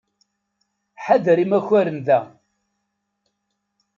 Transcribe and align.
Ḥader 1.03 1.37
imakaren 1.43 1.99
da. 2.07 2.19